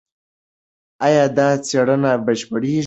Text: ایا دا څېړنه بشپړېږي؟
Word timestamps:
ایا 1.05 1.25
دا 1.37 1.47
څېړنه 1.67 2.11
بشپړېږي؟ 2.25 2.79